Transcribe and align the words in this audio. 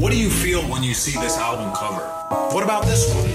What 0.00 0.12
do 0.12 0.16
you 0.16 0.30
feel 0.30 0.62
when 0.62 0.82
you 0.82 0.94
see 0.94 1.18
this 1.20 1.36
album 1.36 1.72
cover? 1.74 2.00
What 2.54 2.64
about 2.64 2.86
this 2.86 3.06
one? 3.12 3.28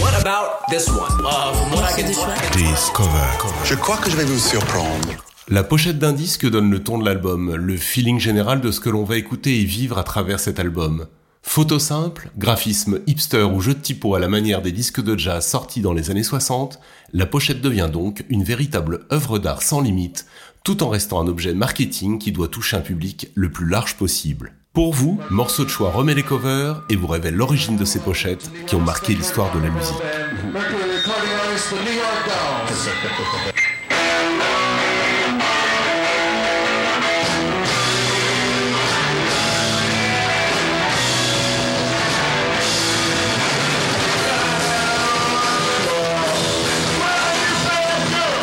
What 0.00 0.14
about 0.20 0.68
this 0.70 0.88
one? 0.88 1.10
Uh, 1.26 1.52
from 1.52 1.72
what 1.72 1.82
I 1.82 2.00
can 2.00 2.06
Discover. 2.06 3.64
Je 3.64 3.74
crois 3.74 3.96
que 3.96 4.08
je 4.08 4.16
vais 4.16 4.24
vous 4.24 4.38
surprendre. 4.38 5.08
La 5.48 5.64
pochette 5.64 5.98
d'un 5.98 6.12
disque 6.12 6.48
donne 6.48 6.70
le 6.70 6.80
ton 6.80 6.98
de 6.98 7.04
l'album, 7.04 7.56
le 7.56 7.76
feeling 7.76 8.20
général 8.20 8.60
de 8.60 8.70
ce 8.70 8.78
que 8.78 8.88
l'on 8.88 9.02
va 9.02 9.16
écouter 9.16 9.60
et 9.60 9.64
vivre 9.64 9.98
à 9.98 10.04
travers 10.04 10.38
cet 10.38 10.60
album. 10.60 11.08
Photo 11.42 11.80
simple, 11.80 12.30
graphisme 12.38 13.00
hipster 13.08 13.42
ou 13.42 13.60
jeu 13.60 13.74
de 13.74 13.80
typo 13.80 14.14
à 14.14 14.20
la 14.20 14.28
manière 14.28 14.62
des 14.62 14.70
disques 14.70 15.02
de 15.02 15.18
jazz 15.18 15.44
sortis 15.44 15.80
dans 15.80 15.92
les 15.92 16.12
années 16.12 16.22
60, 16.22 16.78
la 17.12 17.26
pochette 17.26 17.60
devient 17.60 17.90
donc 17.92 18.24
une 18.28 18.44
véritable 18.44 19.06
œuvre 19.10 19.40
d'art 19.40 19.62
sans 19.62 19.80
limite, 19.80 20.26
tout 20.62 20.84
en 20.84 20.88
restant 20.88 21.20
un 21.20 21.26
objet 21.26 21.52
marketing 21.52 22.20
qui 22.20 22.30
doit 22.30 22.46
toucher 22.46 22.76
un 22.76 22.80
public 22.80 23.32
le 23.34 23.50
plus 23.50 23.68
large 23.68 23.96
possible. 23.96 24.52
Pour 24.74 24.92
vous, 24.92 25.20
Morceau 25.30 25.64
de 25.64 25.68
choix 25.68 25.92
remet 25.92 26.14
les 26.14 26.24
covers 26.24 26.82
et 26.88 26.96
vous 26.96 27.06
révèle 27.06 27.36
l'origine 27.36 27.76
de 27.76 27.84
ces 27.84 28.00
pochettes 28.00 28.50
qui 28.66 28.74
ont 28.74 28.80
marqué 28.80 29.14
l'histoire 29.14 29.54
de 29.54 29.60
la 29.60 29.70
musique. 29.70 29.94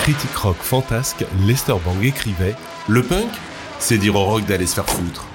critique 0.04 0.36
rock 0.36 0.56
fantasque, 0.62 1.26
Lester 1.46 1.76
Bang 1.86 2.02
écrivait 2.02 2.56
Le 2.88 3.04
punk, 3.04 3.30
c'est 3.80 3.98
dire 3.98 4.16
au 4.16 4.24
rock 4.24 4.46
d'aller 4.46 4.66
se 4.66 4.76
faire 4.76 4.90
foutre. 4.90 5.26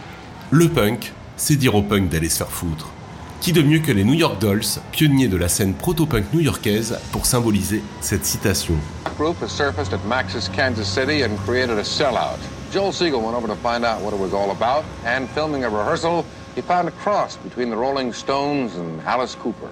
Le 0.51 0.69
punk, 0.69 1.13
c'est 1.37 1.57
dire 1.57 1.75
au 1.75 1.83
punk 1.83 2.09
d'aller 2.09 2.29
se 2.29 2.39
faire 2.39 2.51
foutre. 2.51 2.89
Qui 3.41 3.53
de 3.53 3.63
mieux 3.63 3.81
que 3.81 3.91
les 3.91 4.05
New 4.05 4.15
York 4.15 4.41
Dolls, 4.41 4.65
pionniers 4.93 5.29
de 5.29 5.37
la 5.37 5.49
scène 5.49 5.75
proto-punk 5.75 6.33
new-yorkaise, 6.33 6.99
pour 7.11 7.27
symboliser 7.27 7.83
cette 8.01 8.25
citation 8.25 8.75
group 9.17 9.41
has 9.43 9.51
surfaced 9.51 9.93
at 9.93 10.05
Max's 10.07 10.49
Kansas 10.49 10.87
City 10.87 11.25
and 11.25 11.37
created 11.39 11.79
a 11.79 11.85
sellout. 11.85 12.39
Joel 12.73 12.93
Siegel 12.93 13.21
went 13.21 13.35
over 13.35 13.49
to 13.49 13.57
find 13.57 13.85
out 13.85 14.03
what 14.03 14.13
it 14.13 14.21
was 14.21 14.33
all 14.35 14.51
about, 14.51 14.85
and 15.05 15.27
filming 15.35 15.65
a 15.65 15.69
rehearsal, 15.69 16.25
he 16.55 16.63
found 16.63 16.87
a 16.89 16.93
cross 17.03 17.37
between 17.37 17.71
the 17.71 17.77
Rolling 17.77 18.13
Stones 18.13 18.77
and 18.77 19.01
Alice 19.07 19.35
Cooper. 19.35 19.69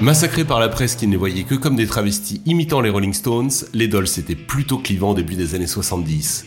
Massacrés 0.00 0.44
par 0.44 0.60
la 0.60 0.68
presse 0.68 0.94
qui 0.96 1.06
ne 1.06 1.12
les 1.12 1.18
voyait 1.18 1.44
que 1.44 1.54
comme 1.54 1.76
des 1.76 1.86
travestis 1.86 2.40
imitant 2.46 2.80
les 2.80 2.90
Rolling 2.90 3.12
Stones, 3.12 3.50
les 3.74 3.88
Dolls 3.88 4.08
étaient 4.18 4.34
plutôt 4.34 4.78
clivants 4.78 5.10
au 5.10 5.14
début 5.14 5.34
des 5.34 5.54
années 5.54 5.66
70. 5.66 6.46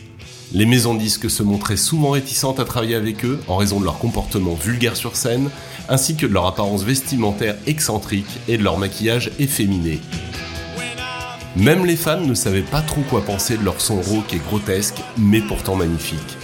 Les 0.52 0.66
maisons 0.66 0.94
disques 0.94 1.30
se 1.30 1.42
montraient 1.42 1.76
souvent 1.76 2.10
réticentes 2.10 2.60
à 2.60 2.64
travailler 2.64 2.94
avec 2.94 3.24
eux 3.24 3.40
en 3.48 3.56
raison 3.56 3.80
de 3.80 3.84
leur 3.84 3.98
comportement 3.98 4.54
vulgaire 4.54 4.96
sur 4.96 5.16
scène, 5.16 5.50
ainsi 5.88 6.16
que 6.16 6.26
de 6.26 6.32
leur 6.32 6.46
apparence 6.46 6.84
vestimentaire 6.84 7.56
excentrique 7.66 8.38
et 8.46 8.56
de 8.58 8.62
leur 8.62 8.78
maquillage 8.78 9.30
efféminé. 9.38 10.00
Même 11.56 11.86
les 11.86 11.96
fans 11.96 12.20
ne 12.20 12.34
savaient 12.34 12.62
pas 12.62 12.82
trop 12.82 13.02
quoi 13.02 13.24
penser 13.24 13.56
de 13.56 13.64
leur 13.64 13.80
son 13.80 14.00
rauque 14.00 14.34
et 14.34 14.38
grotesque, 14.38 15.00
mais 15.16 15.40
pourtant 15.40 15.76
magnifique. 15.76 16.36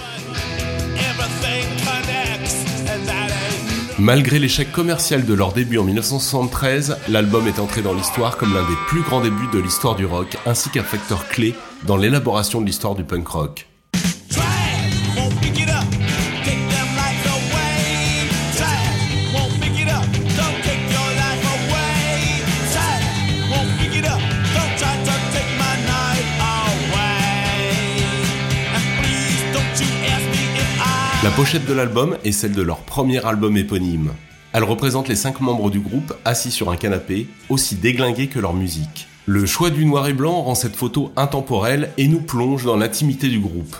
Malgré 3.99 4.39
l'échec 4.39 4.73
commercial 4.73 5.27
de 5.27 5.35
leur 5.35 5.53
début 5.53 5.77
en 5.77 5.85
1973, 5.85 6.97
l'album 7.09 7.47
est 7.47 7.59
entré 7.59 7.83
dans 7.83 7.93
l'histoire 7.93 8.39
comme 8.39 8.55
l'un 8.55 8.63
des 8.63 8.77
plus 8.89 9.03
grands 9.03 9.21
débuts 9.21 9.51
de 9.53 9.59
l'histoire 9.59 9.95
du 9.95 10.07
rock, 10.07 10.39
ainsi 10.47 10.71
qu'un 10.71 10.83
facteur 10.83 11.29
clé 11.29 11.55
dans 11.87 11.99
l'élaboration 11.99 12.63
de 12.63 12.67
l'histoire 12.67 12.95
du 12.95 13.05
punk 13.05 13.29
rock. 13.29 13.70
La 31.23 31.31
pochette 31.31 31.67
de 31.67 31.75
l'album 31.75 32.17
est 32.25 32.33
celle 32.33 32.53
de 32.53 32.63
leur 32.63 32.79
premier 32.79 33.23
album 33.27 33.55
éponyme. 33.59 34.13
Elle 34.55 34.65
représente 34.65 35.07
les 35.07 35.17
cinq 35.17 35.43
membres 35.43 35.71
du 35.71 35.79
groupe 35.79 36.15
assis 36.25 36.51
sur 36.51 36.71
un 36.71 36.77
canapé, 36.77 37.27
aussi 37.51 37.75
déglingués 37.75 38.29
que 38.29 38.39
leur 38.39 38.55
musique. 38.55 39.07
Le 39.27 39.45
choix 39.45 39.69
du 39.69 39.85
noir 39.85 40.09
et 40.09 40.15
blanc 40.15 40.41
rend 40.41 40.55
cette 40.55 40.77
photo 40.77 41.13
intemporelle 41.17 41.91
et 41.99 42.09
nous 42.09 42.23
plonge 42.23 42.65
dans 42.65 42.79
l'intimité 42.79 43.29
du 43.29 43.39
groupe. 43.39 43.77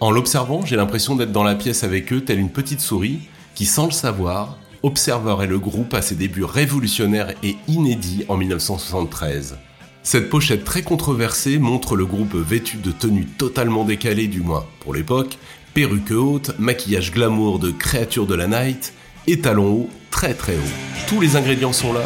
En 0.00 0.10
l'observant, 0.10 0.66
j'ai 0.66 0.74
l'impression 0.74 1.14
d'être 1.14 1.30
dans 1.30 1.44
la 1.44 1.54
pièce 1.54 1.84
avec 1.84 2.12
eux, 2.12 2.22
telle 2.22 2.40
une 2.40 2.50
petite 2.50 2.80
souris, 2.80 3.20
qui, 3.54 3.66
sans 3.66 3.84
le 3.84 3.92
savoir, 3.92 4.58
observerait 4.82 5.46
le 5.46 5.60
groupe 5.60 5.94
à 5.94 6.02
ses 6.02 6.16
débuts 6.16 6.42
révolutionnaires 6.42 7.32
et 7.44 7.54
inédits 7.68 8.24
en 8.28 8.36
1973. 8.36 9.58
Cette 10.02 10.30
pochette 10.30 10.64
très 10.64 10.82
controversée 10.82 11.58
montre 11.58 11.94
le 11.94 12.06
groupe 12.06 12.34
vêtu 12.34 12.78
de 12.78 12.90
tenues 12.90 13.26
totalement 13.26 13.84
décalées, 13.84 14.28
du 14.28 14.40
moins 14.40 14.64
pour 14.80 14.94
l'époque, 14.94 15.38
perruque 15.74 16.10
haute, 16.10 16.58
maquillage 16.58 17.12
glamour 17.12 17.58
de 17.58 17.70
créature 17.70 18.26
de 18.26 18.34
la 18.34 18.46
night 18.46 18.92
et 19.26 19.40
talons 19.40 19.72
hauts 19.72 19.90
très 20.10 20.34
très 20.34 20.54
hauts. 20.54 21.06
Tous 21.08 21.20
les 21.20 21.36
ingrédients 21.36 21.72
sont 21.72 21.92
là 21.92 22.02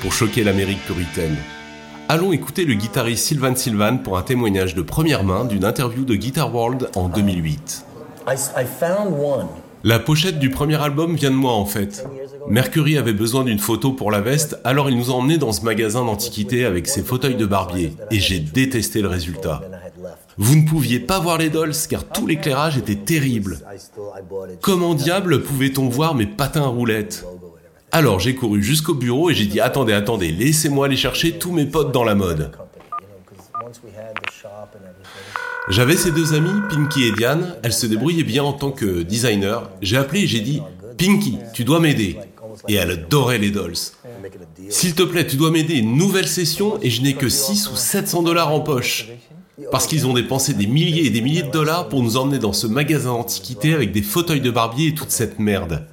pour 0.00 0.12
choquer 0.12 0.44
l'Amérique 0.44 0.84
puritaine. 0.84 1.36
Allons 2.08 2.32
écouter 2.32 2.64
le 2.64 2.74
guitariste 2.74 3.24
Sylvan 3.24 3.56
Sylvan 3.56 4.02
pour 4.02 4.18
un 4.18 4.22
témoignage 4.22 4.74
de 4.74 4.82
première 4.82 5.24
main 5.24 5.44
d'une 5.44 5.64
interview 5.64 6.04
de 6.04 6.14
Guitar 6.14 6.54
World 6.54 6.90
en 6.96 7.08
2008. 7.08 7.86
La 9.84 9.98
pochette 9.98 10.38
du 10.38 10.50
premier 10.50 10.82
album 10.82 11.14
vient 11.14 11.30
de 11.30 11.36
moi 11.36 11.52
en 11.52 11.66
fait. 11.66 12.06
Mercury 12.48 12.98
avait 12.98 13.12
besoin 13.12 13.44
d'une 13.44 13.58
photo 13.58 13.92
pour 13.92 14.10
la 14.10 14.20
veste, 14.20 14.58
alors 14.64 14.90
il 14.90 14.96
nous 14.96 15.10
a 15.10 15.14
emmenés 15.14 15.38
dans 15.38 15.52
ce 15.52 15.62
magasin 15.62 16.04
d'antiquité 16.04 16.64
avec 16.64 16.88
ses 16.88 17.02
fauteuils 17.02 17.36
de 17.36 17.46
barbier, 17.46 17.92
et 18.10 18.18
j'ai 18.18 18.38
détesté 18.38 19.02
le 19.02 19.08
résultat. 19.08 19.62
Vous 20.36 20.56
ne 20.56 20.66
pouviez 20.66 21.00
pas 21.00 21.18
voir 21.18 21.38
les 21.38 21.50
dolls 21.50 21.74
car 21.88 22.04
tout 22.04 22.26
l'éclairage 22.26 22.76
était 22.76 22.96
terrible. 22.96 23.58
Comment 24.60 24.94
diable 24.94 25.42
pouvait-on 25.42 25.88
voir 25.88 26.14
mes 26.14 26.26
patins 26.26 26.64
à 26.64 26.66
roulettes 26.66 27.24
Alors 27.92 28.20
j'ai 28.20 28.34
couru 28.34 28.62
jusqu'au 28.62 28.94
bureau 28.94 29.30
et 29.30 29.34
j'ai 29.34 29.46
dit 29.46 29.60
attendez, 29.60 29.92
attendez, 29.92 30.32
laissez-moi 30.32 30.86
aller 30.86 30.96
chercher 30.96 31.38
tous 31.38 31.52
mes 31.52 31.66
potes 31.66 31.92
dans 31.92 32.04
la 32.04 32.14
mode. 32.14 32.50
J'avais 35.68 35.96
ces 35.96 36.10
deux 36.10 36.34
amies, 36.34 36.60
Pinky 36.68 37.04
et 37.04 37.12
Diane, 37.12 37.56
elles 37.62 37.72
se 37.72 37.86
débrouillaient 37.86 38.22
bien 38.22 38.44
en 38.44 38.52
tant 38.52 38.70
que 38.70 39.02
designer. 39.02 39.70
J'ai 39.80 39.96
appelé 39.96 40.20
et 40.22 40.26
j'ai 40.26 40.40
dit 40.40 40.60
Pinky, 40.98 41.38
tu 41.54 41.64
dois 41.64 41.80
m'aider. 41.80 42.18
Et 42.68 42.74
elle 42.74 42.90
adorait 42.90 43.38
les 43.38 43.50
dolls. 43.50 43.74
S'il 44.68 44.94
te 44.94 45.02
plaît, 45.02 45.26
tu 45.26 45.36
dois 45.36 45.50
m'aider, 45.50 45.76
une 45.76 45.96
nouvelle 45.96 46.28
session 46.28 46.78
et 46.82 46.90
je 46.90 47.02
n'ai 47.02 47.14
que 47.14 47.28
6 47.28 47.70
ou 47.70 47.76
700 47.76 48.22
dollars 48.22 48.52
en 48.52 48.60
poche. 48.60 49.08
Parce 49.74 49.88
qu'ils 49.88 50.06
ont 50.06 50.12
dépensé 50.12 50.54
des 50.54 50.68
milliers 50.68 51.06
et 51.06 51.10
des 51.10 51.20
milliers 51.20 51.42
de 51.42 51.50
dollars 51.50 51.88
pour 51.88 52.00
nous 52.00 52.16
emmener 52.16 52.38
dans 52.38 52.52
ce 52.52 52.68
magasin 52.68 53.10
d'antiquité 53.10 53.74
avec 53.74 53.90
des 53.90 54.02
fauteuils 54.02 54.40
de 54.40 54.52
barbier 54.52 54.90
et 54.90 54.94
toute 54.94 55.10
cette 55.10 55.40
merde. 55.40 55.84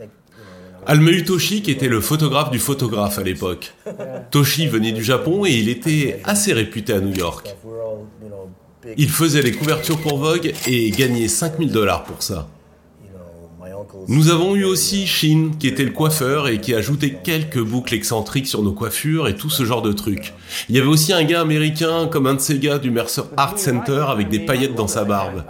Almeu 0.85 1.23
Toshi, 1.23 1.63
qui 1.63 1.71
était 1.71 1.87
le 1.87 1.99
photographe 1.99 2.51
du 2.51 2.59
photographe 2.59 3.17
à 3.17 3.23
l'époque. 3.23 3.73
Toshi 4.29 4.67
venait 4.67 4.91
du 4.91 5.03
Japon 5.03 5.47
et 5.47 5.53
il 5.53 5.67
était 5.67 6.21
assez 6.25 6.53
réputé 6.53 6.93
à 6.93 6.99
New 6.99 7.15
York. 7.15 7.55
Il 8.97 9.09
faisait 9.09 9.41
les 9.41 9.51
couvertures 9.51 9.99
pour 9.99 10.19
Vogue 10.19 10.53
et 10.67 10.91
gagnait 10.91 11.27
5000 11.27 11.71
dollars 11.71 12.03
pour 12.03 12.21
ça. 12.21 12.47
Nous 14.07 14.29
avons 14.29 14.55
eu 14.55 14.63
aussi 14.63 15.07
Shin, 15.07 15.51
qui 15.59 15.67
était 15.67 15.83
le 15.83 15.91
coiffeur 15.91 16.47
et 16.47 16.59
qui 16.59 16.73
ajoutait 16.73 17.17
quelques 17.23 17.61
boucles 17.61 17.93
excentriques 17.93 18.47
sur 18.47 18.63
nos 18.63 18.73
coiffures 18.73 19.27
et 19.27 19.35
tout 19.35 19.49
ce 19.49 19.63
genre 19.63 19.81
de 19.81 19.91
trucs. 19.91 20.33
Il 20.69 20.75
y 20.75 20.79
avait 20.79 20.87
aussi 20.87 21.13
un 21.13 21.23
gars 21.23 21.41
américain 21.41 22.07
comme 22.11 22.27
un 22.27 22.35
de 22.35 22.39
ces 22.39 22.59
gars 22.59 22.79
du 22.79 22.91
Mercer 22.91 23.23
Art 23.37 23.57
Center 23.57 24.05
avec 24.07 24.29
des 24.29 24.39
paillettes 24.39 24.75
dans 24.75 24.87
sa 24.87 25.03
barbe. 25.03 25.43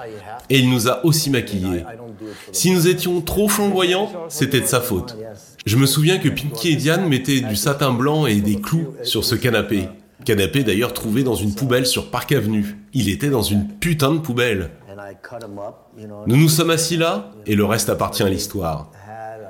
Et 0.49 0.59
il 0.59 0.69
nous 0.69 0.87
a 0.89 1.05
aussi 1.05 1.29
maquillés. 1.29 1.83
Si 2.51 2.71
nous 2.71 2.87
étions 2.87 3.21
trop 3.21 3.47
flamboyants, 3.47 4.11
c'était 4.29 4.61
de 4.61 4.65
sa 4.65 4.81
faute. 4.81 5.15
Je 5.65 5.77
me 5.77 5.85
souviens 5.85 6.17
que 6.17 6.29
Pinky 6.29 6.69
et 6.69 6.75
Diane 6.75 7.07
mettaient 7.07 7.41
du 7.41 7.55
satin 7.55 7.91
blanc 7.91 8.25
et 8.25 8.35
des 8.35 8.59
clous 8.59 8.87
sur 9.03 9.23
ce 9.23 9.35
canapé. 9.35 9.87
Canapé 10.25 10.63
d'ailleurs 10.63 10.93
trouvé 10.93 11.23
dans 11.23 11.35
une 11.35 11.55
poubelle 11.55 11.85
sur 11.85 12.11
Park 12.11 12.31
Avenue. 12.31 12.77
Il 12.93 13.09
était 13.09 13.29
dans 13.29 13.41
une 13.41 13.67
putain 13.67 14.13
de 14.13 14.19
poubelle. 14.19 14.69
Nous 16.27 16.37
nous 16.37 16.49
sommes 16.49 16.69
assis 16.69 16.97
là, 16.97 17.31
et 17.45 17.55
le 17.55 17.65
reste 17.65 17.89
appartient 17.89 18.23
à 18.23 18.29
l'histoire. 18.29 18.91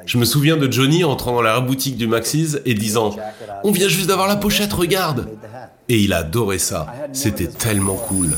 Je 0.06 0.18
me 0.18 0.26
souviens 0.26 0.58
de 0.58 0.72
Johnny 0.72 1.04
entrant 1.04 1.34
dans 1.34 1.42
la 1.42 1.60
boutique 1.60 1.96
du 1.98 2.08
Maxis 2.08 2.58
et 2.66 2.74
disant 2.74 3.16
On 3.64 3.72
vient 3.72 3.88
juste 3.88 4.08
d'avoir 4.08 4.28
la 4.28 4.36
pochette, 4.36 4.74
regarde 4.74 5.30
Et 5.90 6.00
il 6.00 6.14
adorait 6.14 6.58
ça. 6.58 6.88
C'était 7.14 7.48
tellement 7.48 7.96
cool. 7.96 8.32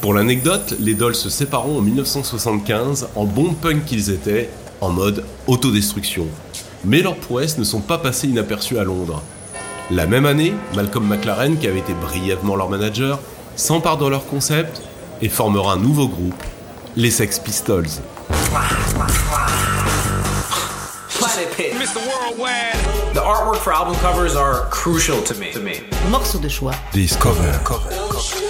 Pour 0.00 0.14
l'anecdote, 0.14 0.74
les 0.80 0.94
Dolls 0.94 1.14
se 1.14 1.30
sépareront 1.30 1.78
en 1.78 1.82
1975 1.82 3.08
en 3.14 3.24
bons 3.24 3.54
punk 3.54 3.84
qu'ils 3.84 4.10
étaient, 4.10 4.50
en 4.80 4.90
mode 4.90 5.24
autodestruction. 5.46 6.26
Mais 6.84 7.00
leurs 7.00 7.16
prouesses 7.16 7.56
ne 7.56 7.64
sont 7.64 7.80
pas 7.80 7.98
passées 7.98 8.28
inaperçues 8.28 8.78
à 8.78 8.84
Londres. 8.84 9.22
La 9.90 10.06
même 10.06 10.26
année, 10.26 10.52
Malcolm 10.74 11.06
McLaren, 11.06 11.56
qui 11.56 11.66
avait 11.66 11.78
été 11.78 11.94
brièvement 11.94 12.56
leur 12.56 12.68
manager, 12.68 13.20
s'empare 13.56 13.96
de 13.96 14.06
leur 14.06 14.26
concept 14.26 14.82
et 15.24 15.28
formera 15.30 15.72
un 15.72 15.78
nouveau 15.78 16.06
groupe, 16.06 16.44
les 16.96 17.10
Sex 17.10 17.38
Pistols. 17.38 18.02
The 23.14 23.20
artwork 23.20 23.58
for 23.58 23.72
album 23.72 23.94
covers 23.96 24.36
are 24.36 24.68
crucial 24.70 25.22
to 25.22 25.34
me. 25.36 25.50
To 25.52 25.60
me. 25.60 25.80
Morceau 26.10 26.38
de 26.38 26.48
choix. 26.48 26.74
Discover. 26.92 27.58
Cover. 27.64 28.43